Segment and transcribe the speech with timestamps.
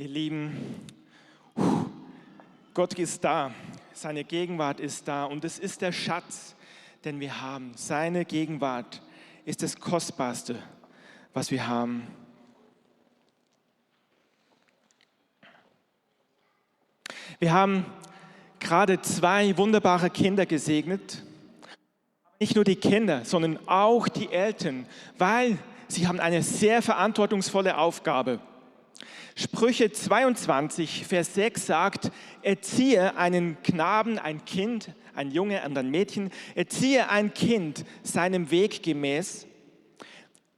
[0.00, 0.86] Ihr Lieben,
[2.72, 3.52] Gott ist da,
[3.92, 6.54] seine Gegenwart ist da und es ist der Schatz,
[7.04, 7.72] den wir haben.
[7.74, 9.02] Seine Gegenwart
[9.44, 10.62] ist das Kostbarste,
[11.34, 12.06] was wir haben.
[17.40, 17.84] Wir haben
[18.60, 21.24] gerade zwei wunderbare Kinder gesegnet.
[22.38, 24.86] Nicht nur die Kinder, sondern auch die Eltern,
[25.16, 25.58] weil
[25.88, 28.38] sie haben eine sehr verantwortungsvolle Aufgabe.
[29.40, 32.10] Sprüche 22, Vers 6 sagt,
[32.42, 38.82] erziehe einen Knaben, ein Kind, ein Junge und ein Mädchen, erziehe ein Kind seinem Weg
[38.82, 39.46] gemäß.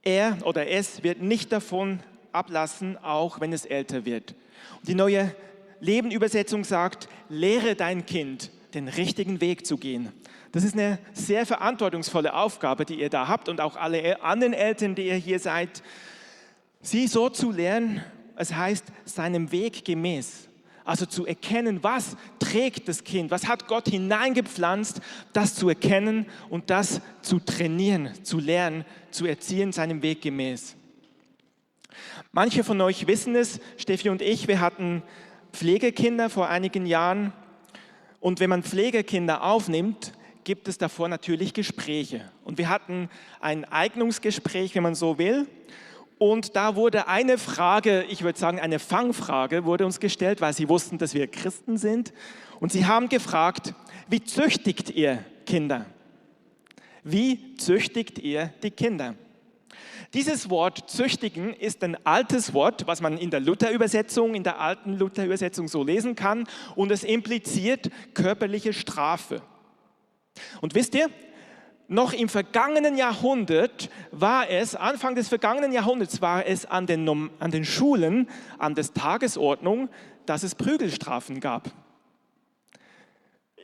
[0.01, 1.99] Er oder es wird nicht davon
[2.31, 4.33] ablassen, auch wenn es älter wird.
[4.81, 5.35] Die neue
[5.79, 10.11] Lebenübersetzung sagt, lehre dein Kind, den richtigen Weg zu gehen.
[10.53, 14.95] Das ist eine sehr verantwortungsvolle Aufgabe, die ihr da habt und auch alle anderen Eltern,
[14.95, 15.83] die ihr hier seid,
[16.81, 18.03] sie so zu lernen,
[18.41, 20.47] es heißt, seinem Weg gemäß.
[20.83, 24.99] Also zu erkennen, was trägt das Kind, was hat Gott hineingepflanzt,
[25.31, 30.75] das zu erkennen und das zu trainieren, zu lernen, zu erziehen, seinem Weg gemäß.
[32.31, 35.03] Manche von euch wissen es, Steffi und ich, wir hatten
[35.53, 37.33] Pflegekinder vor einigen Jahren.
[38.19, 40.13] Und wenn man Pflegekinder aufnimmt,
[40.43, 42.31] gibt es davor natürlich Gespräche.
[42.43, 45.47] Und wir hatten ein Eignungsgespräch, wenn man so will.
[46.21, 50.69] Und da wurde eine Frage, ich würde sagen eine Fangfrage, wurde uns gestellt, weil sie
[50.69, 52.13] wussten, dass wir Christen sind.
[52.59, 53.73] Und sie haben gefragt,
[54.07, 55.87] wie züchtigt ihr Kinder?
[57.03, 59.15] Wie züchtigt ihr die Kinder?
[60.13, 64.99] Dieses Wort züchtigen ist ein altes Wort, was man in der Luther-Übersetzung, in der alten
[64.99, 69.41] Luther-Übersetzung so lesen kann und es impliziert körperliche Strafe.
[70.61, 71.09] Und wisst ihr,
[71.91, 77.51] noch im vergangenen Jahrhundert war es, Anfang des vergangenen Jahrhunderts war es an den, an
[77.51, 79.89] den Schulen, an der Tagesordnung,
[80.25, 81.69] dass es Prügelstrafen gab.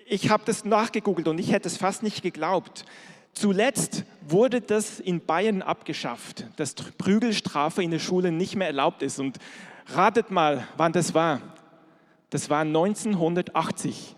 [0.05, 2.83] Ich habe das nachgegoogelt und ich hätte es fast nicht geglaubt.
[3.31, 9.19] Zuletzt wurde das in Bayern abgeschafft, dass Prügelstrafe in der Schule nicht mehr erlaubt ist.
[9.19, 9.37] Und
[9.93, 11.41] ratet mal, wann das war.
[12.29, 14.16] Das war 1980.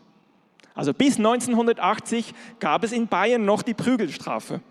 [0.79, 4.61] Also bis 1980 gab es in Bayern noch die Prügelstrafe.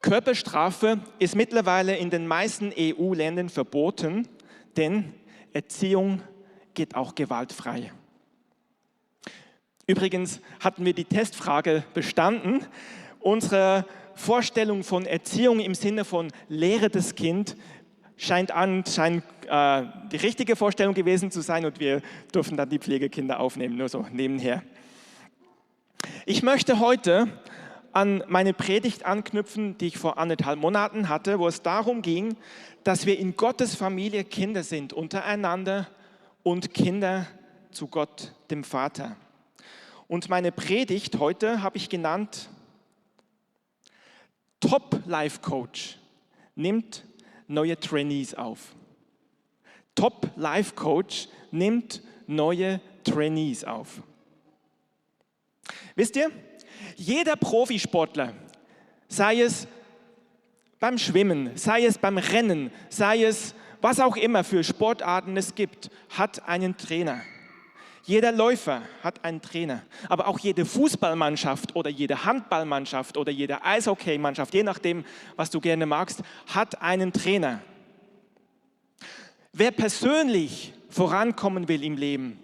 [0.00, 4.26] Körperstrafe ist mittlerweile in den meisten EU-Ländern verboten,
[4.78, 5.12] denn
[5.52, 6.22] Erziehung
[6.72, 7.92] geht auch gewaltfrei.
[9.86, 12.64] Übrigens hatten wir die Testfrage bestanden.
[13.20, 13.84] Unsere
[14.14, 17.56] Vorstellung von Erziehung im Sinne von Lehre des Kind
[18.16, 22.02] scheint an, scheint äh, die richtige Vorstellung gewesen zu sein und wir
[22.34, 24.62] dürfen dann die Pflegekinder aufnehmen, nur so nebenher.
[26.26, 27.28] Ich möchte heute
[27.92, 32.36] an meine Predigt anknüpfen, die ich vor anderthalb Monaten hatte, wo es darum ging,
[32.82, 35.88] dass wir in Gottes Familie Kinder sind, untereinander
[36.42, 37.26] und Kinder
[37.70, 39.16] zu Gott, dem Vater.
[40.08, 42.48] Und meine Predigt heute habe ich genannt
[44.60, 45.98] Top Life Coach
[46.54, 47.04] nimmt
[47.46, 48.74] neue Trainees auf.
[49.94, 54.02] Top Life Coach nimmt neue Trainees auf.
[55.94, 56.30] Wisst ihr,
[56.96, 58.34] jeder Profisportler,
[59.08, 59.68] sei es
[60.80, 65.90] beim Schwimmen, sei es beim Rennen, sei es was auch immer für Sportarten es gibt,
[66.08, 67.20] hat einen Trainer.
[68.06, 74.52] Jeder Läufer hat einen Trainer, aber auch jede Fußballmannschaft oder jede Handballmannschaft oder jede Eishockeymannschaft,
[74.52, 75.04] je nachdem,
[75.36, 77.60] was du gerne magst, hat einen Trainer.
[79.54, 82.38] Wer persönlich vorankommen will im Leben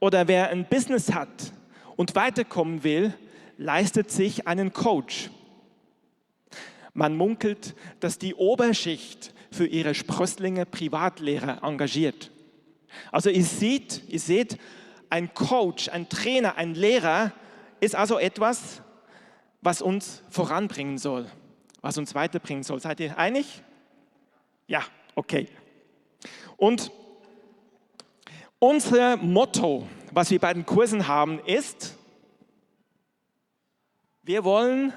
[0.00, 1.52] oder wer ein Business hat
[1.96, 3.12] und weiterkommen will,
[3.58, 5.30] leistet sich einen Coach.
[6.94, 12.30] Man munkelt, dass die Oberschicht für ihre Sprösslinge Privatlehrer engagiert.
[13.12, 14.56] Also ihr seht, ihr seht,
[15.10, 17.32] ein Coach, ein Trainer, ein Lehrer
[17.80, 18.82] ist also etwas,
[19.60, 21.26] was uns voranbringen soll,
[21.80, 22.80] was uns weiterbringen soll.
[22.80, 23.62] Seid ihr einig?
[24.66, 24.82] Ja,
[25.14, 25.48] okay.
[26.56, 26.90] Und
[28.58, 31.96] unser Motto, was wir bei den Kursen haben, ist,
[34.22, 34.92] wir wollen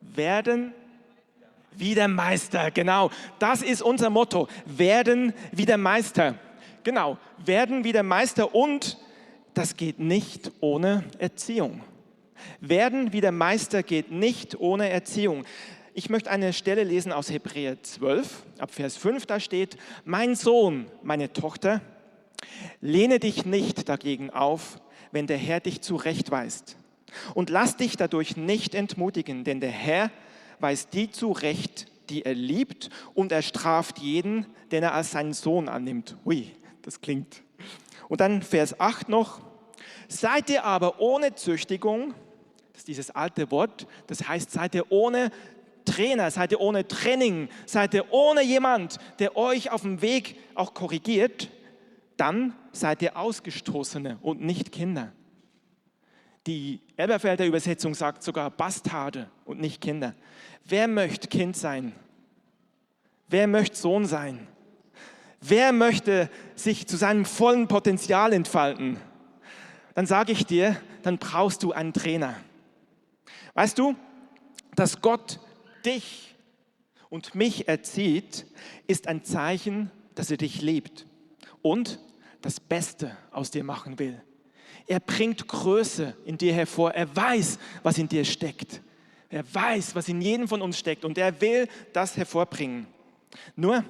[0.00, 0.72] werden
[1.72, 2.70] wie der Meister.
[2.70, 4.48] Genau, das ist unser Motto.
[4.64, 6.36] Werden wie der Meister.
[6.82, 8.96] Genau, werden wie der Meister und
[9.56, 11.80] das geht nicht ohne Erziehung.
[12.60, 15.44] Werden wie der Meister geht nicht ohne Erziehung.
[15.94, 20.84] Ich möchte eine Stelle lesen aus Hebräer 12, ab Vers 5, da steht, mein Sohn,
[21.02, 21.80] meine Tochter,
[22.82, 24.78] lehne dich nicht dagegen auf,
[25.10, 26.76] wenn der Herr dich zurechtweist.
[27.32, 30.10] Und lass dich dadurch nicht entmutigen, denn der Herr
[30.60, 35.70] weist die zurecht, die er liebt und er straft jeden, den er als seinen Sohn
[35.70, 36.14] annimmt.
[36.26, 36.52] Ui,
[36.82, 37.42] das klingt.
[38.08, 39.40] Und dann Vers 8 noch.
[40.08, 42.14] Seid ihr aber ohne Züchtigung,
[42.72, 45.30] das ist dieses alte Wort, das heißt, seid ihr ohne
[45.84, 50.74] Trainer, seid ihr ohne Training, seid ihr ohne jemand, der euch auf dem Weg auch
[50.74, 51.50] korrigiert,
[52.16, 55.12] dann seid ihr Ausgestoßene und nicht Kinder.
[56.46, 60.14] Die Elberfelder Übersetzung sagt sogar Bastarde und nicht Kinder.
[60.64, 61.92] Wer möchte Kind sein?
[63.28, 64.46] Wer möchte Sohn sein?
[65.48, 68.98] Wer möchte sich zu seinem vollen Potenzial entfalten?
[69.94, 72.34] Dann sage ich dir, dann brauchst du einen Trainer.
[73.54, 73.94] Weißt du,
[74.74, 75.38] dass Gott
[75.84, 76.34] dich
[77.10, 78.46] und mich erzieht,
[78.86, 81.06] ist ein Zeichen, dass er dich liebt
[81.62, 82.00] und
[82.42, 84.20] das Beste aus dir machen will.
[84.88, 86.92] Er bringt Größe in dir hervor.
[86.92, 88.82] Er weiß, was in dir steckt.
[89.28, 92.86] Er weiß, was in jedem von uns steckt und er will das hervorbringen.
[93.56, 93.84] Nur,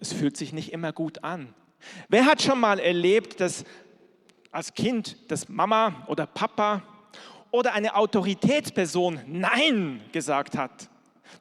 [0.00, 1.54] es fühlt sich nicht immer gut an.
[2.08, 3.64] Wer hat schon mal erlebt, dass
[4.50, 6.82] als Kind, dass Mama oder Papa
[7.50, 10.88] oder eine Autoritätsperson Nein gesagt hat?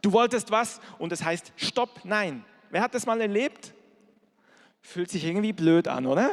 [0.02, 2.44] Du wolltest was und es heißt Stopp, Nein.
[2.70, 3.74] Wer hat das mal erlebt?
[4.82, 6.32] Fühlt sich irgendwie blöd an, oder?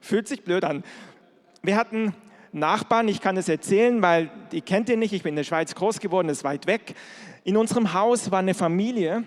[0.00, 0.82] Fühlt sich blöd an.
[1.62, 2.14] Wir hatten
[2.52, 5.74] Nachbarn, ich kann es erzählen, weil die kennt ihr nicht, ich bin in der Schweiz
[5.74, 6.94] groß geworden, ist weit weg.
[7.42, 9.24] In unserem Haus war eine Familie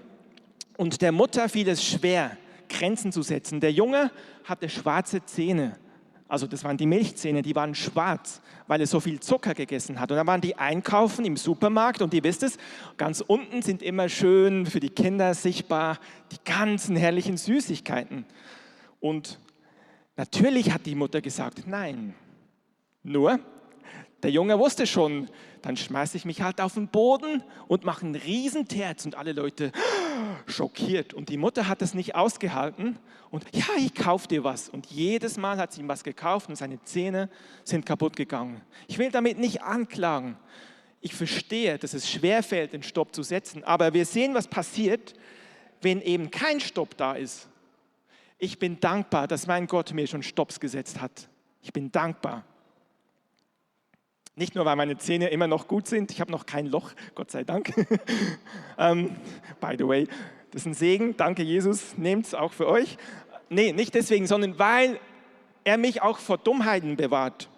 [0.78, 2.38] und der Mutter fiel es schwer,
[2.70, 3.60] Grenzen zu setzen.
[3.60, 4.12] Der Junge
[4.44, 5.78] hatte schwarze Zähne.
[6.30, 10.12] Also das waren die Milchzähne, die waren schwarz, weil er so viel Zucker gegessen hat.
[10.12, 12.58] Und dann waren die einkaufen im Supermarkt und ihr wisst es,
[12.98, 16.00] ganz unten sind immer schön für die Kinder sichtbar
[16.32, 18.26] die ganzen herrlichen Süßigkeiten.
[19.00, 19.40] Und
[20.18, 22.14] natürlich hat die Mutter gesagt, nein.
[23.04, 23.40] Nur,
[24.24, 25.30] der Junge wusste schon,
[25.62, 29.32] dann schmeiße ich mich halt auf den Boden und mache einen riesen Terz und alle
[29.32, 29.72] Leute
[30.48, 31.14] schockiert.
[31.14, 32.98] Und die Mutter hat das nicht ausgehalten
[33.30, 34.70] und ja, ich kaufe dir was.
[34.70, 37.30] Und jedes Mal hat sie ihm was gekauft und seine Zähne
[37.64, 38.62] sind kaputt gegangen.
[38.88, 40.38] Ich will damit nicht anklagen.
[41.02, 43.64] Ich verstehe, dass es schwerfällt, den Stopp zu setzen.
[43.64, 45.14] Aber wir sehen, was passiert,
[45.82, 47.48] wenn eben kein Stopp da ist.
[48.40, 51.30] Ich bin dankbar, dass mein Gott mir schon Stopps gesetzt hat.
[51.62, 52.44] Ich bin dankbar.
[54.38, 57.32] Nicht nur, weil meine Zähne immer noch gut sind, ich habe noch kein Loch, Gott
[57.32, 57.74] sei Dank.
[57.76, 57.88] um,
[58.78, 59.16] ähm,
[59.60, 60.08] by the way,
[60.52, 63.00] das ist ein Segen, danke Jesus, nehmt es auch für euch.
[63.50, 65.00] Nee, nicht deswegen, sondern weil
[65.64, 67.50] er mich auch vor Dummheiten bewahrt.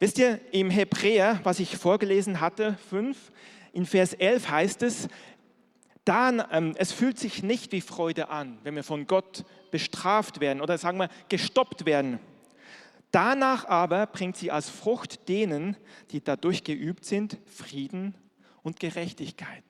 [0.00, 3.16] Wisst ihr, im Hebräer, was ich vorgelesen hatte, 5,
[3.72, 5.06] in Vers 11 heißt es,
[6.04, 10.60] dann, ähm, es fühlt sich nicht wie Freude an, wenn wir von Gott bestraft werden
[10.60, 12.18] oder sagen wir gestoppt werden.
[13.14, 15.76] Danach aber bringt sie als Frucht denen,
[16.10, 18.16] die dadurch geübt sind, Frieden
[18.64, 19.62] und Gerechtigkeit.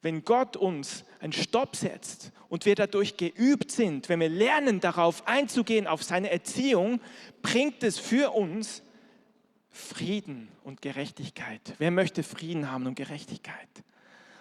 [0.00, 5.26] Wenn Gott uns einen Stopp setzt und wir dadurch geübt sind, wenn wir lernen darauf
[5.26, 7.00] einzugehen, auf seine Erziehung,
[7.42, 8.84] bringt es für uns
[9.68, 11.74] Frieden und Gerechtigkeit.
[11.78, 13.68] Wer möchte Frieden haben und Gerechtigkeit?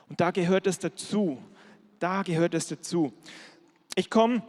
[0.10, 1.42] Und da gehört es dazu.
[1.98, 3.14] Da gehört es dazu.
[3.96, 4.44] Ich komme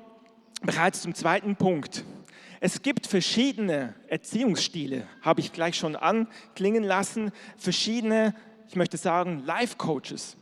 [0.61, 2.05] bereits zum zweiten Punkt.
[2.61, 8.35] Es gibt verschiedene Erziehungsstile, habe ich gleich schon anklingen lassen, verschiedene,
[8.69, 10.37] ich möchte sagen, Life-Coaches.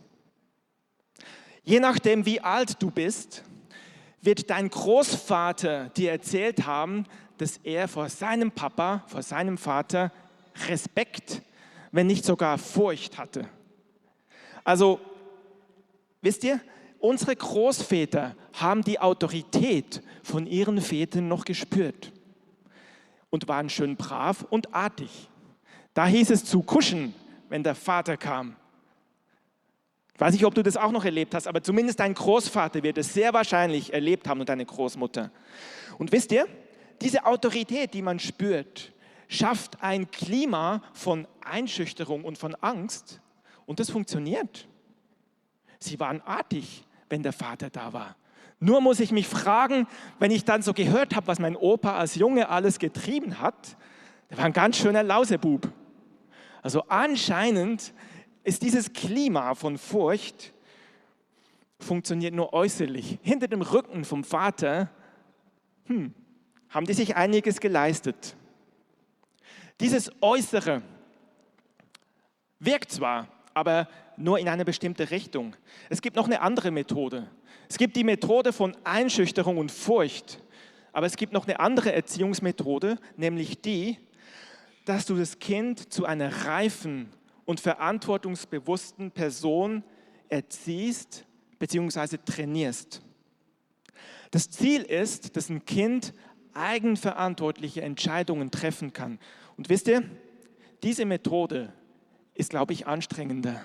[1.62, 3.42] Je nachdem, wie alt du bist,
[4.20, 7.04] wird dein Großvater dir erzählt haben,
[7.38, 10.12] dass er vor seinem Papa, vor seinem Vater
[10.68, 11.42] Respekt,
[11.90, 13.48] wenn nicht sogar Furcht hatte.
[14.62, 15.00] Also,
[16.22, 16.60] wisst ihr,
[17.04, 22.12] unsere Großväter haben die Autorität von ihren Vätern noch gespürt
[23.28, 25.28] und waren schön brav und artig.
[25.92, 27.14] Da hieß es zu kuschen,
[27.50, 28.56] wenn der Vater kam.
[30.14, 32.96] Ich weiß nicht, ob du das auch noch erlebt hast, aber zumindest dein Großvater wird
[32.96, 35.30] es sehr wahrscheinlich erlebt haben und deine Großmutter.
[35.98, 36.46] Und wisst ihr,
[37.02, 38.92] diese Autorität, die man spürt,
[39.28, 43.20] schafft ein Klima von Einschüchterung und von Angst
[43.66, 44.68] und das funktioniert.
[45.80, 46.84] Sie waren artig,
[47.14, 48.16] wenn der Vater da war.
[48.58, 49.86] Nur muss ich mich fragen,
[50.18, 53.76] wenn ich dann so gehört habe, was mein Opa als Junge alles getrieben hat,
[54.30, 55.70] der war ein ganz schöner Lausebub.
[56.60, 57.94] Also anscheinend
[58.42, 60.52] ist dieses Klima von Furcht
[61.78, 63.20] funktioniert nur äußerlich.
[63.22, 64.90] Hinter dem Rücken vom Vater
[65.84, 66.12] hm,
[66.68, 68.34] haben die sich einiges geleistet.
[69.78, 70.82] Dieses Äußere
[72.58, 75.56] wirkt zwar, aber nur in eine bestimmte Richtung.
[75.90, 77.28] Es gibt noch eine andere Methode.
[77.68, 80.40] Es gibt die Methode von Einschüchterung und Furcht,
[80.92, 83.98] aber es gibt noch eine andere Erziehungsmethode, nämlich die,
[84.84, 87.08] dass du das Kind zu einer reifen
[87.44, 89.82] und verantwortungsbewussten Person
[90.28, 91.24] erziehst
[91.58, 92.18] bzw.
[92.24, 93.02] trainierst.
[94.30, 96.12] Das Ziel ist, dass ein Kind
[96.54, 99.18] eigenverantwortliche Entscheidungen treffen kann.
[99.56, 100.02] Und wisst ihr,
[100.82, 101.72] diese Methode
[102.34, 103.64] ist, glaube ich, anstrengender.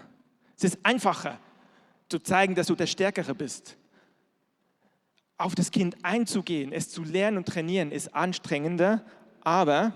[0.59, 1.39] Es ist einfacher
[2.09, 3.77] zu zeigen, dass du der Stärkere bist.
[5.37, 9.05] Auf das Kind einzugehen, es zu lernen und trainieren, ist anstrengender,
[9.39, 9.93] aber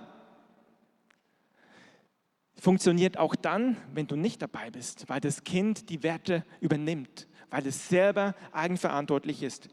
[2.55, 7.67] funktioniert auch dann, wenn du nicht dabei bist, weil das Kind die Werte übernimmt, weil
[7.67, 9.67] es selber eigenverantwortlich ist.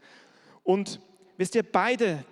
[0.63, 0.99] Und
[1.37, 2.25] wisst ihr, beide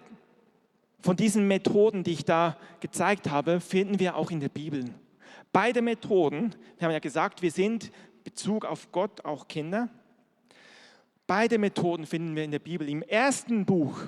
[1.00, 4.84] von diesen Methoden, die ich da gezeigt habe, finden wir auch in der Bibel.
[5.54, 7.90] Beide Methoden, wir haben ja gesagt, wir sind
[8.24, 9.90] Bezug auf Gott auch Kinder.
[11.28, 12.90] Beide Methoden finden wir in der Bibel.
[12.90, 14.00] Im ersten Buch,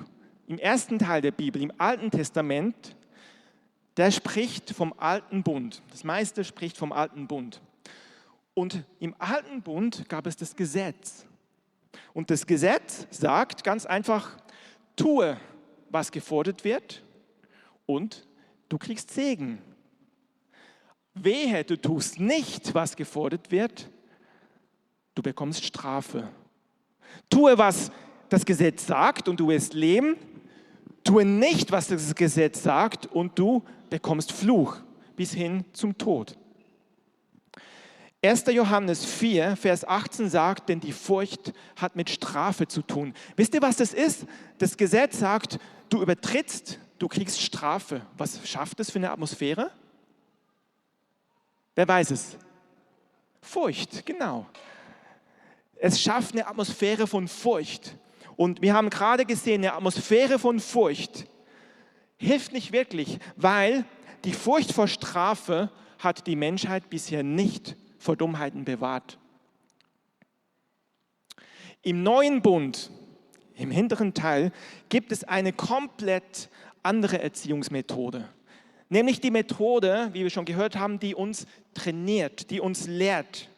[0.46, 2.96] im ersten Teil der Bibel, im Alten Testament,
[3.96, 5.82] der spricht vom alten Bund.
[5.90, 7.60] Das meiste spricht vom alten Bund.
[8.54, 11.26] Und im alten Bund gab es das Gesetz.
[12.12, 14.36] Und das Gesetz sagt ganz einfach,
[14.96, 15.36] tue,
[15.90, 17.02] was gefordert wird
[17.86, 18.26] und
[18.68, 19.58] du kriegst Segen.
[21.14, 23.90] Wehe, du tust nicht, was gefordert wird,
[25.14, 26.28] du bekommst Strafe.
[27.28, 27.90] Tue, was
[28.28, 30.16] das Gesetz sagt und du wirst leben.
[31.04, 34.76] Tue nicht, was das Gesetz sagt und du bekommst Fluch
[35.16, 36.36] bis hin zum Tod.
[38.24, 38.44] 1.
[38.52, 43.14] Johannes 4, Vers 18 sagt, denn die Furcht hat mit Strafe zu tun.
[43.34, 44.26] Wisst ihr, was das ist?
[44.58, 48.02] Das Gesetz sagt, du übertrittst, du kriegst Strafe.
[48.16, 49.72] Was schafft es für eine Atmosphäre?
[51.74, 52.36] Wer weiß es?
[53.40, 54.46] Furcht, genau.
[55.84, 57.96] Es schafft eine Atmosphäre von Furcht.
[58.36, 61.26] Und wir haben gerade gesehen, eine Atmosphäre von Furcht
[62.18, 63.84] hilft nicht wirklich, weil
[64.24, 69.18] die Furcht vor Strafe hat die Menschheit bisher nicht vor Dummheiten bewahrt.
[71.82, 72.92] Im neuen Bund,
[73.56, 74.52] im hinteren Teil,
[74.88, 76.48] gibt es eine komplett
[76.84, 78.28] andere Erziehungsmethode.
[78.88, 83.48] Nämlich die Methode, wie wir schon gehört haben, die uns trainiert, die uns lehrt.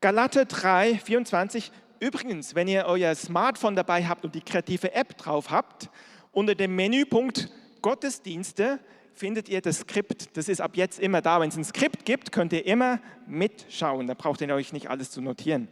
[0.00, 1.70] Galater 3, 24.
[1.98, 5.90] Übrigens, wenn ihr euer Smartphone dabei habt und die kreative App drauf habt,
[6.32, 7.50] unter dem Menüpunkt
[7.82, 8.78] Gottesdienste
[9.12, 10.34] findet ihr das Skript.
[10.38, 11.38] Das ist ab jetzt immer da.
[11.40, 14.06] Wenn es ein Skript gibt, könnt ihr immer mitschauen.
[14.06, 15.68] Da braucht ihr euch nicht alles zu notieren.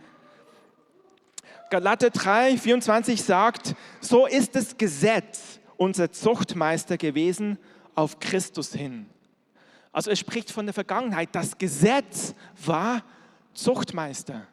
[1.70, 7.58] Galater 3, 24 sagt, so ist das Gesetz unser Zuchtmeister gewesen
[7.94, 9.06] auf Christus hin.
[9.90, 11.30] Also es spricht von der Vergangenheit.
[11.32, 13.02] Das Gesetz war
[13.58, 14.46] Zuchtmeister.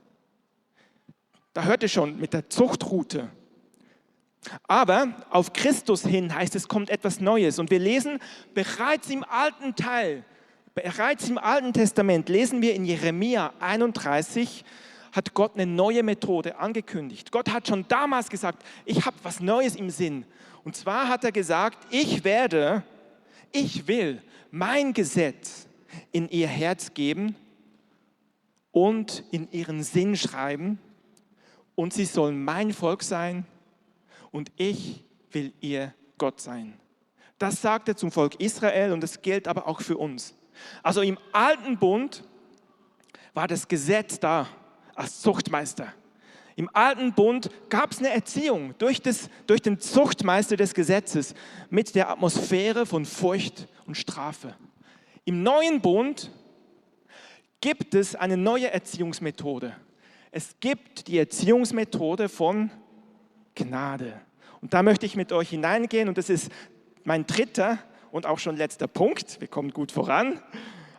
[1.54, 3.30] Da hört ihr schon mit der Zuchtroute.
[4.68, 7.60] Aber auf Christus hin heißt es, kommt etwas Neues.
[7.60, 8.20] Und wir lesen
[8.54, 10.24] bereits im alten Teil,
[10.74, 14.66] bereits im Alten Testament, lesen wir in Jeremia 31,
[15.12, 17.32] hat Gott eine neue Methode angekündigt.
[17.32, 20.26] Gott hat schon damals gesagt, ich habe was Neues im Sinn.
[20.64, 22.84] Und zwar hat er gesagt, ich werde,
[23.52, 24.22] ich will
[24.52, 25.68] mein Gesetz
[26.12, 27.36] in ihr Herz geben
[28.76, 30.80] und in ihren Sinn schreiben.
[31.76, 33.46] Und sie sollen mein Volk sein
[34.32, 36.74] und ich will ihr Gott sein.
[37.38, 40.36] Das sagt er zum Volk Israel und das gilt aber auch für uns.
[40.84, 42.26] Also im alten Bund
[43.34, 44.46] war das Gesetz da
[44.94, 45.94] als Zuchtmeister.
[46.58, 51.34] Im alten Bund gab es eine Erziehung durch, das, durch den Zuchtmeister des Gesetzes
[51.70, 54.54] mit der Atmosphäre von Furcht und Strafe.
[55.24, 56.30] Im neuen Bund
[57.62, 59.76] gibt es eine neue Erziehungsmethode.
[60.32, 62.70] Es gibt die Erziehungsmethode von
[63.56, 64.20] Gnade.
[64.62, 66.52] Und da möchte ich mit euch hineingehen und das ist
[67.04, 67.80] mein dritter
[68.12, 69.40] und auch schon letzter Punkt.
[69.40, 70.42] Wir kommen gut voran.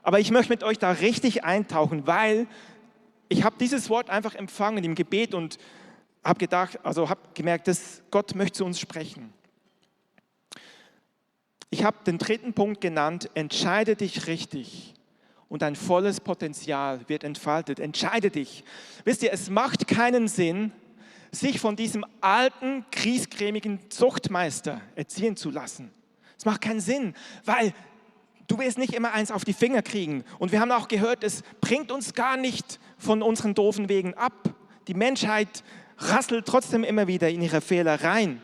[0.03, 2.47] Aber ich möchte mit euch da richtig eintauchen, weil
[3.29, 5.59] ich habe dieses Wort einfach empfangen im Gebet und
[6.25, 9.33] habe gedacht, also habe gemerkt, dass Gott möchte zu uns sprechen.
[11.71, 14.95] Ich habe den dritten Punkt genannt, entscheide dich richtig
[15.49, 17.79] und dein volles Potenzial wird entfaltet.
[17.79, 18.65] Entscheide dich.
[19.05, 20.73] Wisst ihr, es macht keinen Sinn,
[21.31, 25.91] sich von diesem alten, kriescremigen Zuchtmeister erziehen zu lassen.
[26.39, 27.73] Es macht keinen Sinn, weil
[28.49, 30.25] du wirst nicht immer eins auf die Finger kriegen.
[30.39, 34.55] Und wir haben auch gehört, es bringt uns gar nicht von unseren doofen Wegen ab.
[34.89, 35.65] Die Menschheit
[35.99, 38.41] rasselt trotzdem immer wieder in ihre Fehler rein.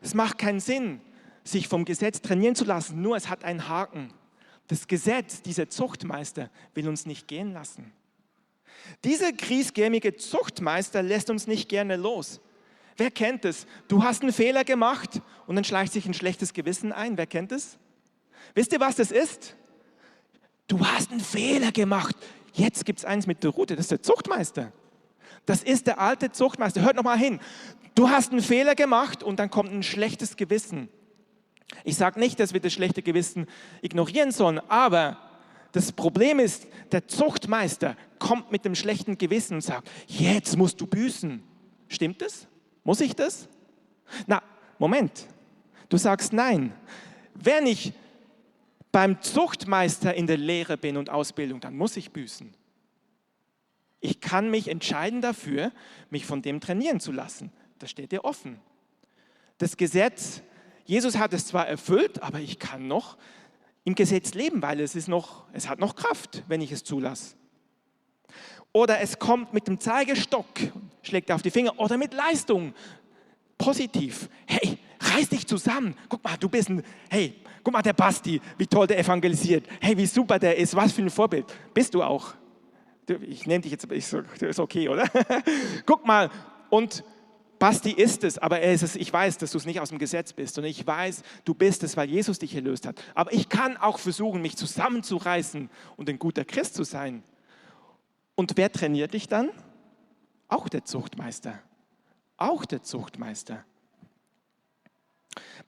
[0.00, 1.00] Es macht keinen Sinn,
[1.44, 4.12] sich vom Gesetz trainieren zu lassen, nur es hat einen Haken.
[4.68, 7.92] Das Gesetz, dieser Zuchtmeister, will uns nicht gehen lassen.
[9.04, 12.40] Dieser griesgämige Zuchtmeister lässt uns nicht gerne los.
[12.96, 13.66] Wer kennt es?
[13.88, 17.16] Du hast einen Fehler gemacht und dann schleicht sich ein schlechtes Gewissen ein.
[17.16, 17.78] Wer kennt es?
[18.54, 19.54] Wisst ihr, was das ist?
[20.66, 22.16] Du hast einen Fehler gemacht.
[22.54, 24.72] Jetzt gibt es eins mit der Route, das ist der Zuchtmeister.
[25.44, 26.80] Das ist der alte Zuchtmeister.
[26.82, 27.38] Hört noch mal hin.
[27.94, 30.88] Du hast einen Fehler gemacht und dann kommt ein schlechtes Gewissen.
[31.86, 33.46] Ich sage nicht, dass wir das schlechte Gewissen
[33.80, 35.18] ignorieren sollen, aber
[35.70, 40.88] das Problem ist, der Zuchtmeister kommt mit dem schlechten Gewissen und sagt, jetzt musst du
[40.88, 41.44] büßen.
[41.86, 42.48] Stimmt das?
[42.82, 43.48] Muss ich das?
[44.26, 44.42] Na,
[44.80, 45.28] Moment.
[45.88, 46.72] Du sagst nein.
[47.34, 47.92] Wenn ich
[48.90, 52.52] beim Zuchtmeister in der Lehre bin und Ausbildung, dann muss ich büßen.
[54.00, 55.70] Ich kann mich entscheiden dafür,
[56.10, 57.52] mich von dem trainieren zu lassen.
[57.78, 58.58] Das steht dir offen.
[59.58, 60.42] Das Gesetz,
[60.86, 63.16] Jesus hat es zwar erfüllt, aber ich kann noch
[63.84, 67.36] im Gesetz leben, weil es, ist noch, es hat noch Kraft, wenn ich es zulasse.
[68.72, 70.46] Oder es kommt mit dem Zeigestock,
[71.02, 72.74] schlägt auf die Finger, oder mit Leistung,
[73.58, 74.28] positiv.
[74.46, 75.96] Hey, reiß dich zusammen.
[76.08, 79.66] Guck mal, du bist ein, hey, guck mal, der Basti, wie toll der evangelisiert.
[79.80, 81.46] Hey, wie super der ist, was für ein Vorbild.
[81.74, 82.34] Bist du auch.
[83.22, 85.08] Ich nenne dich jetzt, ist okay, oder?
[85.86, 86.30] guck mal,
[86.70, 87.04] und
[87.58, 89.98] Basti ist es, aber er ist es, ich weiß, dass du es nicht aus dem
[89.98, 93.02] Gesetz bist und ich weiß, du bist es, weil Jesus dich erlöst hat.
[93.14, 97.22] Aber ich kann auch versuchen, mich zusammenzureißen und ein guter Christ zu sein.
[98.34, 99.50] Und wer trainiert dich dann?
[100.48, 101.58] Auch der Zuchtmeister.
[102.36, 103.64] Auch der Zuchtmeister.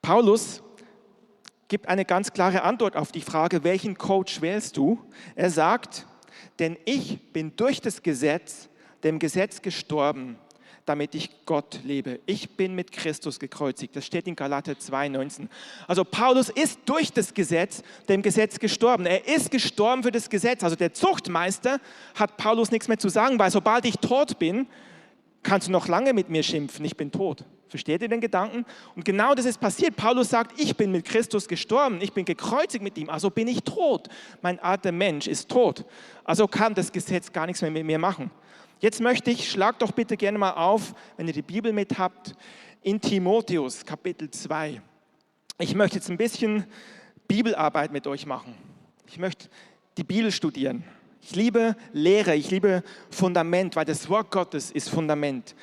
[0.01, 0.61] Paulus
[1.67, 4.99] gibt eine ganz klare Antwort auf die Frage, welchen Coach wählst du?
[5.35, 6.05] Er sagt,
[6.59, 8.69] denn ich bin durch das Gesetz,
[9.03, 10.37] dem Gesetz gestorben
[10.89, 12.19] damit ich Gott lebe.
[12.25, 13.95] Ich bin mit Christus gekreuzigt.
[13.95, 15.47] Das steht in Galater 2,19.
[15.87, 19.05] Also Paulus ist durch das Gesetz, dem Gesetz gestorben.
[19.05, 20.63] Er ist gestorben für das Gesetz.
[20.63, 21.79] Also der Zuchtmeister
[22.15, 24.65] hat Paulus nichts mehr zu sagen, weil sobald ich tot bin,
[25.43, 26.83] kannst du noch lange mit mir schimpfen.
[26.83, 27.45] Ich bin tot.
[27.67, 28.65] Versteht ihr den Gedanken?
[28.95, 29.95] Und genau das ist passiert.
[29.95, 33.61] Paulus sagt, ich bin mit Christus gestorben, ich bin gekreuzigt mit ihm, also bin ich
[33.61, 34.07] tot.
[34.41, 35.85] Mein alter Mensch ist tot.
[36.23, 38.31] Also kann das Gesetz gar nichts mehr mit mir machen.
[38.81, 42.33] Jetzt möchte ich, schlag doch bitte gerne mal auf, wenn ihr die Bibel mit habt,
[42.81, 44.81] in Timotheus Kapitel 2.
[45.57, 46.65] Ich möchte jetzt ein bisschen
[47.27, 48.55] Bibelarbeit mit euch machen.
[49.05, 49.49] Ich möchte
[49.97, 50.85] die Bibel studieren.
[51.21, 55.55] Ich liebe Lehre, ich liebe Fundament, weil das Wort Gottes ist Fundament.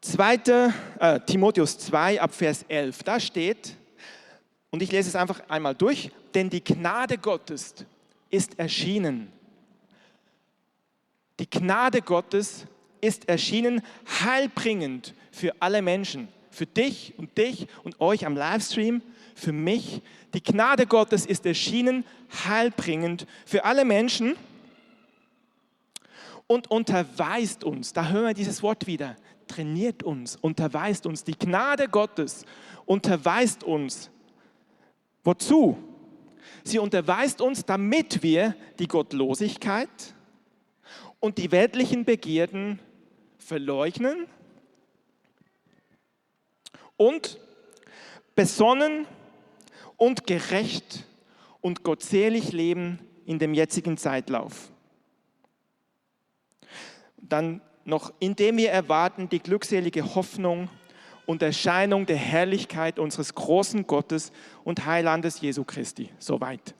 [0.00, 0.72] 2.
[1.00, 3.76] Äh, Timotheus 2 ab Vers 11, da steht,
[4.70, 7.74] und ich lese es einfach einmal durch, denn die Gnade Gottes
[8.30, 9.30] ist erschienen
[11.40, 12.66] die Gnade Gottes
[13.00, 13.82] ist erschienen,
[14.20, 19.02] heilbringend für alle Menschen, für dich und dich und euch am Livestream,
[19.34, 20.00] für mich.
[20.32, 22.04] Die Gnade Gottes ist erschienen,
[22.46, 24.36] heilbringend für alle Menschen
[26.46, 27.92] und unterweist uns.
[27.92, 29.16] Da hören wir dieses Wort wieder.
[29.48, 31.24] Trainiert uns, unterweist uns.
[31.24, 32.44] Die Gnade Gottes
[32.86, 34.10] unterweist uns.
[35.24, 35.76] Wozu?
[36.62, 40.14] Sie unterweist uns, damit wir die Gottlosigkeit,
[41.24, 42.78] und die weltlichen Begierden
[43.38, 44.26] verleugnen
[46.98, 47.40] und
[48.34, 49.06] besonnen
[49.96, 51.06] und gerecht
[51.62, 54.70] und gottselig leben in dem jetzigen Zeitlauf.
[57.16, 60.68] Dann noch, indem wir erwarten die glückselige Hoffnung
[61.24, 64.30] und Erscheinung der Herrlichkeit unseres großen Gottes
[64.62, 66.10] und Heilandes Jesu Christi.
[66.18, 66.74] Soweit.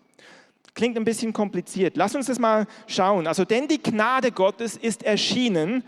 [0.75, 1.97] Klingt ein bisschen kompliziert.
[1.97, 3.27] Lass uns das mal schauen.
[3.27, 5.85] Also, denn die Gnade Gottes ist erschienen.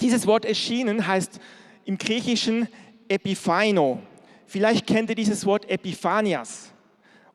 [0.00, 1.38] Dieses Wort erschienen heißt
[1.84, 2.66] im Griechischen
[3.08, 4.00] Epiphaino.
[4.46, 6.72] Vielleicht kennt ihr dieses Wort Epiphanias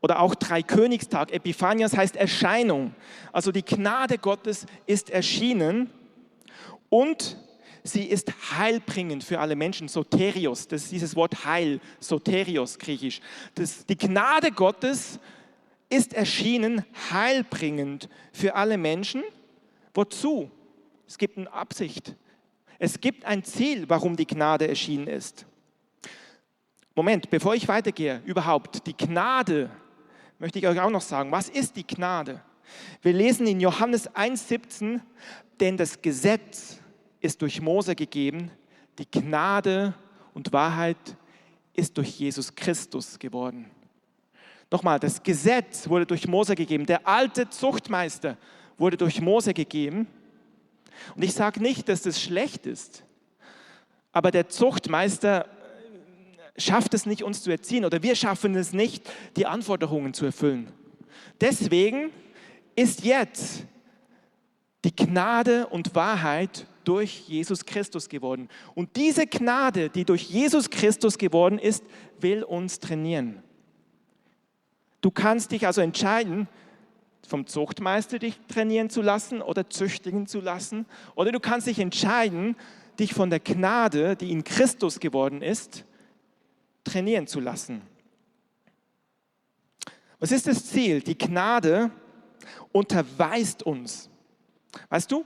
[0.02, 1.32] oder auch Dreikönigstag.
[1.32, 2.96] Epiphanias heißt Erscheinung.
[3.32, 5.90] Also die Gnade Gottes ist erschienen
[6.90, 7.38] und
[7.84, 9.88] sie ist heilbringend für alle Menschen.
[9.88, 13.22] Soterios, das ist dieses Wort Heil, Soterios griechisch.
[13.56, 15.20] Das, die Gnade Gottes
[15.90, 19.24] ist erschienen heilbringend für alle Menschen.
[19.94, 20.52] Wozu?
[21.08, 22.16] Es gibt eine Absicht.
[22.78, 25.46] Es gibt ein Ziel, warum die Gnade erschienen ist.
[26.96, 29.70] Moment, bevor ich weitergehe, überhaupt, die Gnade,
[30.38, 32.42] möchte ich euch auch noch sagen, was ist die Gnade?
[33.02, 35.02] Wir lesen in Johannes 1,17,
[35.60, 36.80] denn das Gesetz
[37.20, 38.52] ist durch Mose gegeben,
[38.98, 39.94] die Gnade
[40.34, 41.18] und Wahrheit
[41.74, 43.70] ist durch Jesus Christus geworden.
[44.72, 46.86] Nochmal, das Gesetz wurde durch Mose gegeben.
[46.86, 48.38] Der alte Zuchtmeister
[48.78, 50.08] wurde durch Mose gegeben.
[51.16, 53.04] Und ich sage nicht, dass das schlecht ist,
[54.12, 55.46] aber der Zuchtmeister
[56.58, 60.72] schafft es nicht, uns zu erziehen oder wir schaffen es nicht, die Anforderungen zu erfüllen.
[61.40, 62.12] Deswegen
[62.76, 63.66] ist jetzt
[64.84, 68.50] die Gnade und Wahrheit durch Jesus Christus geworden.
[68.76, 71.84] Und diese Gnade, die durch Jesus Christus geworden ist,
[72.20, 73.44] will uns trainieren.
[75.02, 76.48] Du kannst dich also entscheiden,
[77.28, 80.86] vom Zuchtmeister dich trainieren zu lassen oder züchtigen zu lassen.
[81.16, 82.56] Oder du kannst dich entscheiden,
[83.00, 85.86] dich von der Gnade, die in Christus geworden ist,
[86.84, 87.82] trainieren zu lassen.
[90.20, 91.02] Was ist das Ziel?
[91.02, 91.92] Die Gnade
[92.72, 94.10] unterweist uns.
[94.90, 95.24] Weißt du?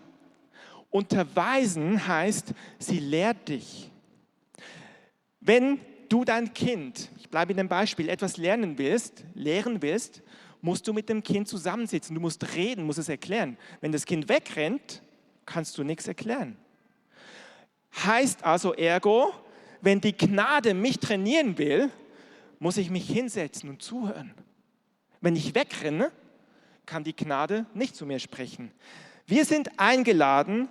[0.90, 3.90] Unterweisen heißt, sie lehrt dich.
[5.40, 5.80] Wenn
[6.14, 10.22] du dein Kind, ich bleibe in dem Beispiel, etwas lernen willst, lehren willst,
[10.62, 12.14] musst du mit dem Kind zusammensitzen.
[12.14, 13.58] Du musst reden, musst es erklären.
[13.82, 15.02] Wenn das Kind wegrennt,
[15.48, 16.56] kannst du nichts erklären.
[18.06, 19.34] Heißt also ergo,
[19.82, 21.90] wenn die Gnade mich trainieren will,
[22.60, 24.36] muss ich mich hinsetzen und zuhören.
[25.20, 26.12] Wenn ich wegrenne,
[26.86, 28.72] kann die Gnade nicht zu mir sprechen.
[29.26, 30.70] Wir sind eingeladen,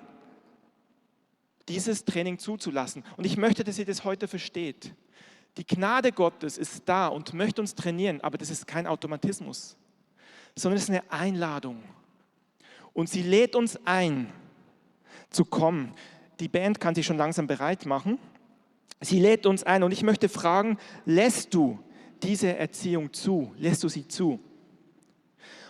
[1.69, 3.05] dieses Training zuzulassen.
[3.17, 4.95] Und ich möchte, dass ihr das heute versteht.
[5.57, 9.77] Die Gnade Gottes ist da und möchte uns trainieren, aber das ist kein Automatismus,
[10.57, 11.83] sondern es ist eine Einladung.
[12.95, 14.33] Und sie lädt uns ein,
[15.33, 15.95] zu kommen.
[16.41, 18.19] Die Band kann sich schon langsam bereit machen.
[19.01, 21.79] Sie lädt uns ein und ich möchte fragen, lässt du
[22.23, 23.53] diese Erziehung zu?
[23.59, 24.38] Lässt du sie zu?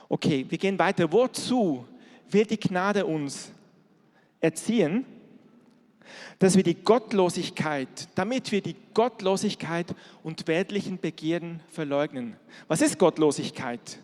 [0.08, 1.10] Okay, wir gehen weiter.
[1.10, 1.86] Wozu
[2.28, 3.52] wird die Gnade uns
[4.40, 5.06] erziehen?
[6.38, 12.36] Dass wir die Gottlosigkeit, damit wir die Gottlosigkeit und weltlichen Begierden verleugnen.
[12.68, 13.98] Was ist Gottlosigkeit?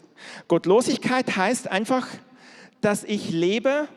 [0.49, 2.07] Gottlosigkeit heißt einfach,
[2.81, 3.89] dass ich lebe,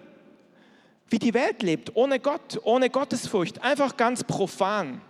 [1.09, 5.01] wie die Welt lebt, ohne Gott, ohne Gottesfurcht, einfach ganz profan.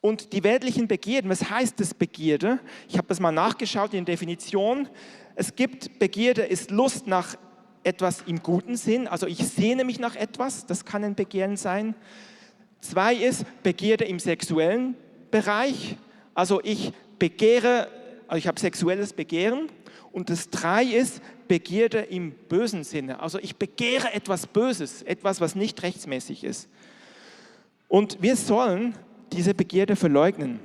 [0.00, 2.58] Und die weltlichen Begierden, was heißt das Begierde?
[2.88, 4.88] Ich habe das mal nachgeschaut in der Definition.
[5.36, 7.36] Es gibt Begierde, ist Lust nach
[7.84, 11.94] etwas im guten Sinn, also ich sehne mich nach etwas, das kann ein Begehren sein.
[12.80, 14.94] Zwei ist Begierde im sexuellen
[15.30, 15.96] Bereich,
[16.34, 17.88] also ich begehre,
[18.26, 19.68] also ich habe sexuelles Begehren.
[20.10, 25.54] Und das drei ist Begierde im bösen Sinne, also ich begehre etwas Böses, etwas, was
[25.54, 26.68] nicht rechtsmäßig ist.
[27.88, 28.94] Und wir sollen
[29.32, 30.60] diese Begierde verleugnen.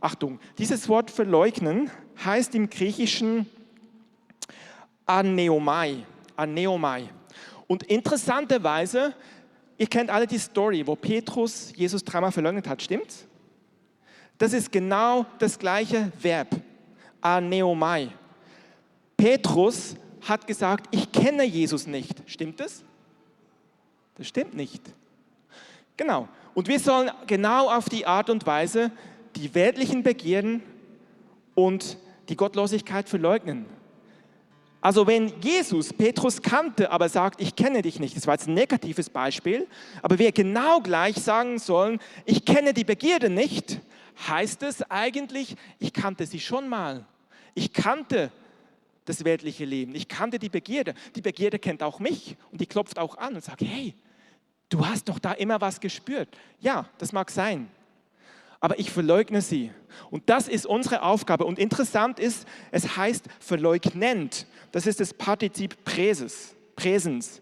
[0.00, 1.90] Achtung, dieses Wort verleugnen
[2.24, 3.46] heißt im Griechischen
[5.06, 6.04] aneomai.
[6.36, 7.08] Aneomai.
[7.66, 9.14] Und interessanterweise,
[9.78, 13.26] ihr kennt alle die Story, wo Petrus Jesus dreimal verleugnet hat, stimmt's?
[14.38, 16.48] Das ist genau das gleiche Verb,
[17.20, 18.08] aneomai.
[19.16, 22.22] Petrus hat gesagt, ich kenne Jesus nicht.
[22.26, 22.82] Stimmt es?
[24.16, 24.82] Das stimmt nicht.
[25.96, 26.28] Genau.
[26.54, 28.90] Und wir sollen genau auf die Art und Weise
[29.36, 30.62] die weltlichen Begierden
[31.54, 33.66] und die Gottlosigkeit verleugnen.
[34.84, 38.52] Also wenn Jesus Petrus kannte, aber sagt, ich kenne dich nicht, das war jetzt ein
[38.52, 39.66] negatives Beispiel,
[40.02, 43.80] aber wir genau gleich sagen sollen, ich kenne die Begierde nicht,
[44.28, 47.06] heißt es eigentlich, ich kannte sie schon mal.
[47.54, 48.30] Ich kannte
[49.06, 50.92] das weltliche Leben, ich kannte die Begierde.
[51.16, 53.94] Die Begierde kennt auch mich und die klopft auch an und sagt, hey,
[54.68, 56.28] du hast doch da immer was gespürt.
[56.60, 57.70] Ja, das mag sein
[58.64, 59.70] aber ich verleugne sie.
[60.10, 61.44] Und das ist unsere Aufgabe.
[61.44, 64.46] Und interessant ist, es heißt verleugnend.
[64.74, 67.40] Das ist das Partizip Präses, Präsens.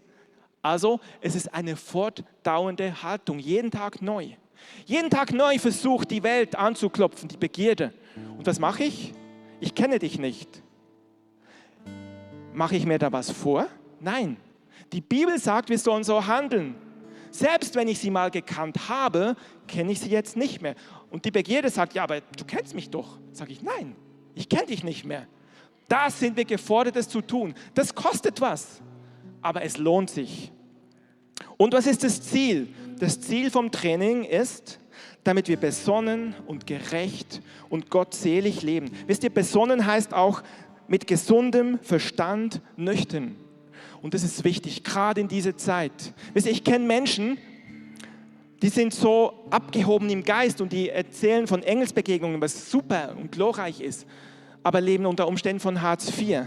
[0.61, 4.33] Also es ist eine fortdauernde Haltung, jeden Tag neu.
[4.85, 7.91] Jeden Tag neu versucht die Welt anzuklopfen, die Begierde.
[8.37, 9.15] Und was mache ich?
[9.59, 10.61] Ich kenne dich nicht.
[12.53, 13.65] Mache ich mir da was vor?
[13.99, 14.37] Nein.
[14.91, 16.75] Die Bibel sagt, wir sollen so handeln.
[17.31, 19.35] Selbst wenn ich sie mal gekannt habe,
[19.67, 20.75] kenne ich sie jetzt nicht mehr.
[21.09, 23.17] Und die Begierde sagt, ja, aber du kennst mich doch.
[23.31, 23.95] Sage ich, nein,
[24.35, 25.25] ich kenne dich nicht mehr.
[25.87, 27.53] Das sind wir gefordert, es zu tun.
[27.73, 28.81] Das kostet was,
[29.41, 30.51] aber es lohnt sich.
[31.57, 32.69] Und was ist das Ziel?
[32.99, 34.79] Das Ziel vom Training ist,
[35.23, 38.91] damit wir besonnen und gerecht und gottselig leben.
[39.07, 40.43] Wisst ihr, besonnen heißt auch
[40.87, 43.35] mit gesundem Verstand nüchtern.
[44.01, 46.13] Und das ist wichtig, gerade in dieser Zeit.
[46.33, 47.37] Wisst ihr, ich kenne Menschen,
[48.61, 53.81] die sind so abgehoben im Geist und die erzählen von Engelsbegegnungen, was super und glorreich
[53.81, 54.05] ist,
[54.63, 56.43] aber leben unter Umständen von Hartz IV.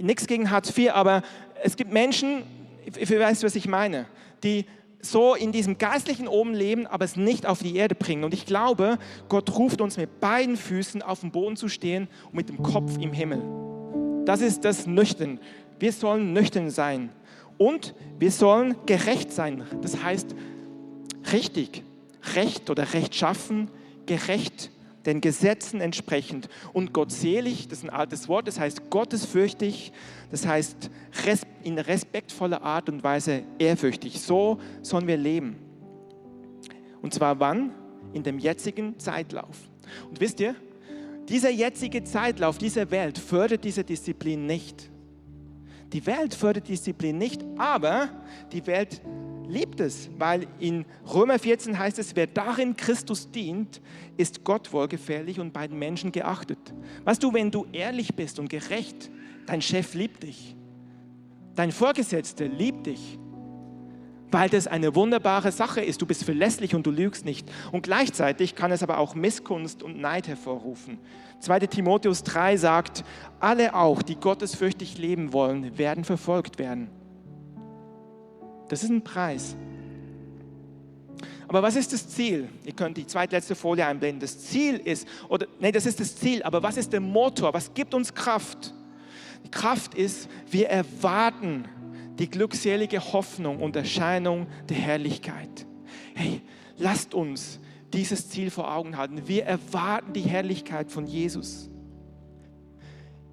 [0.00, 1.22] Nichts gegen Hartz IV, aber
[1.62, 2.42] es gibt Menschen,
[2.84, 4.06] ich weiß, was ich meine,
[4.42, 4.66] die
[5.00, 8.24] so in diesem geistlichen Oben leben, aber es nicht auf die Erde bringen.
[8.24, 8.98] Und ich glaube,
[9.28, 12.96] Gott ruft uns mit beiden Füßen auf dem Boden zu stehen und mit dem Kopf
[12.98, 13.42] im Himmel.
[14.24, 15.38] Das ist das Nüchtern.
[15.78, 17.10] Wir sollen nüchtern sein.
[17.58, 19.64] Und wir sollen gerecht sein.
[19.82, 20.34] Das heißt,
[21.32, 21.82] richtig,
[22.34, 23.70] recht oder rechtschaffen,
[24.06, 24.70] gerecht,
[25.06, 29.92] den Gesetzen entsprechend und gottselig, das ist ein altes Wort, das heißt gottesfürchtig,
[30.30, 30.90] das heißt
[31.62, 34.20] in respektvoller Art und Weise ehrfürchtig.
[34.20, 35.56] So sollen wir leben.
[37.02, 37.72] Und zwar wann?
[38.12, 39.58] In dem jetzigen Zeitlauf.
[40.08, 40.54] Und wisst ihr,
[41.28, 44.90] dieser jetzige Zeitlauf dieser Welt fördert diese Disziplin nicht.
[45.92, 48.08] Die Welt fördert Disziplin nicht, aber
[48.52, 49.00] die Welt
[49.48, 53.80] liebt es, weil in Römer 14 heißt es, wer darin Christus dient,
[54.16, 56.58] ist Gott wohlgefällig und bei den Menschen geachtet.
[57.04, 59.10] Weißt du, wenn du ehrlich bist und gerecht,
[59.46, 60.56] dein Chef liebt dich,
[61.54, 63.18] dein Vorgesetzter liebt dich,
[64.30, 66.02] weil das eine wunderbare Sache ist.
[66.02, 67.48] Du bist verlässlich und du lügst nicht.
[67.70, 70.98] Und gleichzeitig kann es aber auch Missgunst und Neid hervorrufen.
[71.38, 73.04] 2 Timotheus 3 sagt,
[73.38, 76.90] alle auch, die gottesfürchtig leben wollen, werden verfolgt werden.
[78.68, 79.56] Das ist ein Preis.
[81.46, 82.48] Aber was ist das Ziel?
[82.64, 84.20] Ihr könnt die zweitletzte Folie einblenden.
[84.20, 87.52] Das Ziel ist, oder nee, das ist das Ziel, aber was ist der Motor?
[87.52, 88.74] Was gibt uns Kraft?
[89.44, 91.66] Die Kraft ist, wir erwarten
[92.18, 95.66] die glückselige Hoffnung und Erscheinung der Herrlichkeit.
[96.14, 96.40] Hey,
[96.78, 97.60] lasst uns
[97.92, 99.28] dieses Ziel vor Augen halten.
[99.28, 101.70] Wir erwarten die Herrlichkeit von Jesus.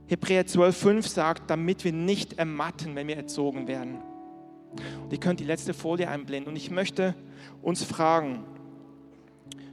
[0.07, 3.99] Hebräer 12,5 sagt, damit wir nicht ermatten, wenn wir erzogen werden.
[5.03, 6.51] Und ihr könnt die letzte Folie einblenden.
[6.51, 7.15] Und ich möchte
[7.61, 8.43] uns fragen,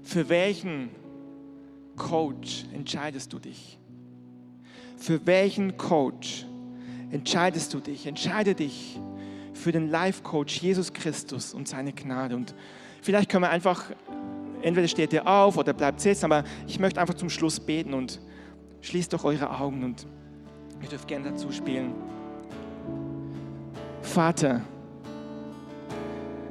[0.03, 0.91] für welchen
[1.97, 3.79] Coach entscheidest du dich?
[4.97, 6.47] Für welchen Coach
[7.11, 8.07] entscheidest du dich?
[8.07, 8.99] Entscheide dich
[9.53, 12.37] für den Life-Coach Jesus Christus und seine Gnade.
[12.37, 12.55] Und
[13.03, 13.91] vielleicht können wir einfach,
[14.63, 18.21] entweder steht ihr auf oder bleibt sitzen, aber ich möchte einfach zum Schluss beten und
[18.81, 20.07] schließt doch eure Augen und
[20.83, 21.93] ihr dürft gerne dazu spielen.
[24.03, 24.63] Vater,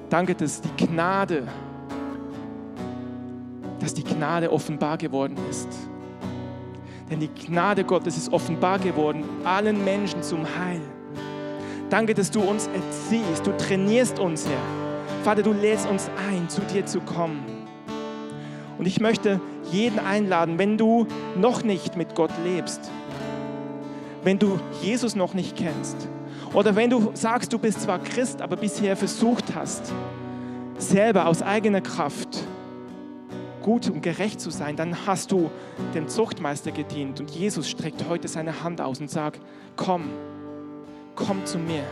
[0.09, 1.47] Danke, dass die Gnade,
[3.79, 5.67] dass die Gnade offenbar geworden ist.
[7.09, 10.81] Denn die Gnade Gottes ist offenbar geworden, allen Menschen zum Heil.
[11.89, 15.23] Danke, dass du uns erziehst, du trainierst uns, Herr.
[15.23, 17.43] Vater, du lädst uns ein, zu dir zu kommen.
[18.77, 19.41] Und ich möchte
[19.71, 22.91] jeden einladen, wenn du noch nicht mit Gott lebst,
[24.23, 26.07] wenn du Jesus noch nicht kennst,
[26.53, 29.93] oder wenn du sagst, du bist zwar Christ, aber bisher versucht hast,
[30.77, 32.47] selber aus eigener Kraft
[33.67, 35.51] gut und gerecht zu sein, dann hast du
[35.93, 37.19] dem Zuchtmeister gedient.
[37.19, 39.41] Und Jesus streckt heute seine Hand aus und sagt,
[39.75, 40.05] komm,
[41.15, 41.83] komm zu mir,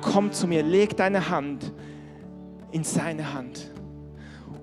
[0.00, 1.72] komm zu mir, leg deine Hand
[2.70, 3.72] in seine Hand.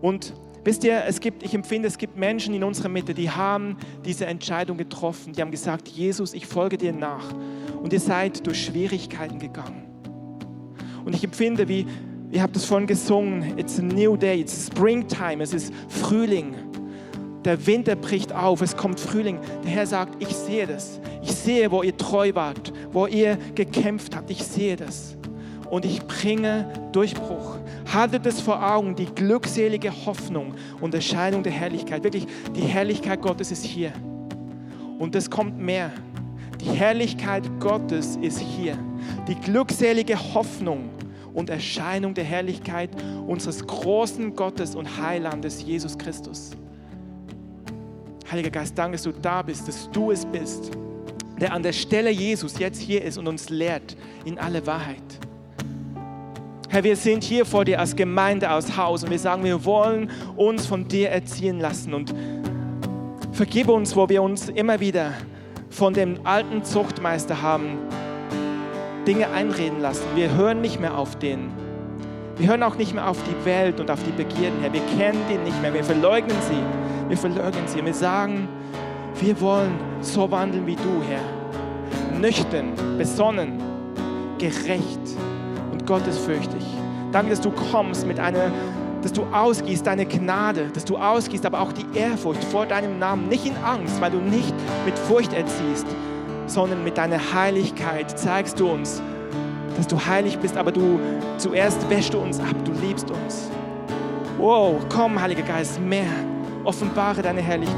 [0.02, 3.78] Und wisst ihr, es gibt, ich empfinde, es gibt Menschen in unserer Mitte, die haben
[4.06, 5.34] diese Entscheidung getroffen.
[5.34, 7.34] Die haben gesagt, Jesus, ich folge dir nach
[7.82, 9.84] und ihr seid durch Schwierigkeiten gegangen.
[11.06, 11.86] Und ich empfinde, wie,
[12.32, 16.56] ihr habt es vorhin gesungen, it's a new day, it's springtime, es ist Frühling.
[17.44, 19.38] Der Winter bricht auf, es kommt Frühling.
[19.66, 21.02] Der Herr sagt, ich sehe das.
[21.22, 24.32] Ich sehe, wo ihr treu wart, wo ihr gekämpft habt.
[24.32, 25.18] Ich sehe das.
[25.74, 27.58] Und ich bringe Durchbruch.
[27.92, 32.04] Haltet es vor Augen, die glückselige Hoffnung und Erscheinung der Herrlichkeit.
[32.04, 33.92] Wirklich, die Herrlichkeit Gottes ist hier.
[35.00, 35.90] Und es kommt mehr.
[36.62, 38.78] Die Herrlichkeit Gottes ist hier.
[39.28, 40.92] Die glückselige Hoffnung
[41.34, 42.92] und Erscheinung der Herrlichkeit
[43.26, 46.52] unseres großen Gottes und Heilandes Jesus Christus.
[48.30, 50.70] Heiliger Geist, danke, dass du da bist, dass du es bist,
[51.42, 55.02] der an der Stelle Jesus jetzt hier ist und uns lehrt in alle Wahrheit.
[56.74, 60.10] Herr, wir sind hier vor dir als Gemeinde aus Haus und wir sagen, wir wollen
[60.36, 62.16] uns von dir erziehen lassen und
[63.32, 65.14] vergib uns, wo wir uns immer wieder
[65.70, 67.78] von dem alten Zuchtmeister haben
[69.06, 70.04] Dinge einreden lassen.
[70.16, 71.52] Wir hören nicht mehr auf den.
[72.38, 74.74] Wir hören auch nicht mehr auf die Welt und auf die Begierden, Herr.
[74.74, 75.76] Wir kennen den nicht mehr.
[75.76, 77.08] Wir verleugnen sie.
[77.08, 77.86] Wir verleugnen sie.
[77.86, 78.48] Wir sagen,
[79.22, 82.20] wir wollen so wandeln wie du, Herr.
[82.20, 83.62] Nüchtern, besonnen,
[84.40, 85.04] gerecht
[85.84, 86.64] und gottesfürchtig.
[87.12, 88.52] Danke, dass du kommst mit einer
[89.02, 93.28] dass du ausgießt deine Gnade, dass du ausgießt, aber auch die Ehrfurcht vor deinem Namen,
[93.28, 94.54] nicht in Angst, weil du nicht
[94.86, 95.86] mit Furcht erziehst,
[96.48, 99.02] sondern mit deiner Heiligkeit zeigst du uns,
[99.76, 101.02] dass du heilig bist, aber du
[101.36, 103.52] zuerst wäschst du uns ab, du liebst uns.
[104.38, 106.08] Wow, komm, Heiliger Geist, mehr,
[106.64, 107.78] offenbare deine Herrlichkeit.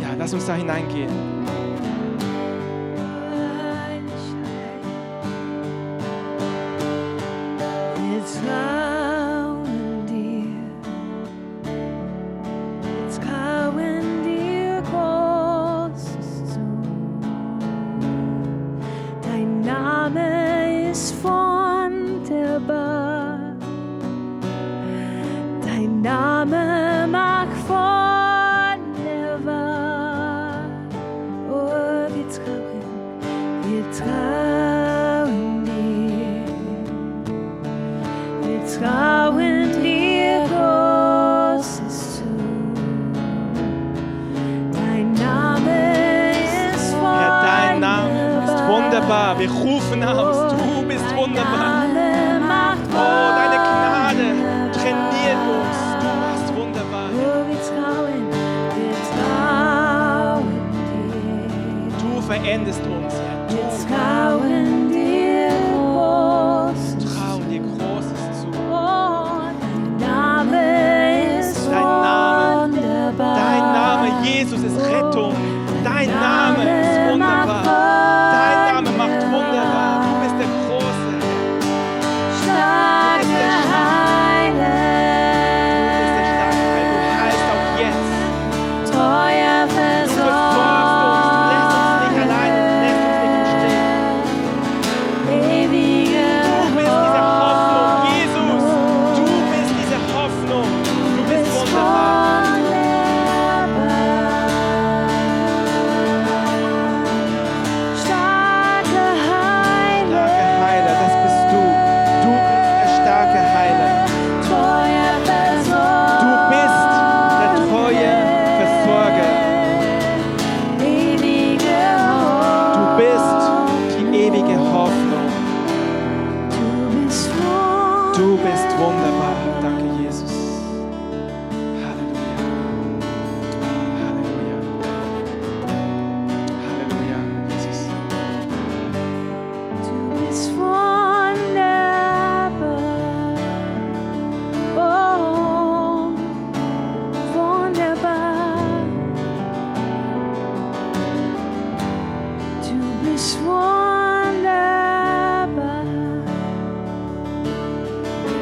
[0.00, 1.37] Ja, lass uns da hineingehen.